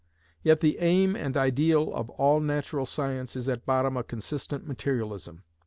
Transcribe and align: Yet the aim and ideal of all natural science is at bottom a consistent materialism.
Yet 0.41 0.61
the 0.61 0.79
aim 0.79 1.15
and 1.15 1.37
ideal 1.37 1.93
of 1.93 2.09
all 2.09 2.39
natural 2.39 2.87
science 2.87 3.35
is 3.35 3.47
at 3.47 3.67
bottom 3.67 3.95
a 3.95 4.03
consistent 4.03 4.65
materialism. 4.67 5.43